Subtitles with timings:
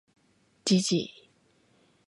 [0.65, 0.89] gg